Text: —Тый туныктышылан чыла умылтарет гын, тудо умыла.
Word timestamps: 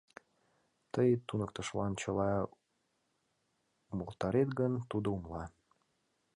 —Тый 0.93 1.09
туныктышылан 1.27 1.93
чыла 2.01 2.31
умылтарет 3.91 4.49
гын, 4.59 4.73
тудо 4.91 5.07
умыла. 5.15 5.43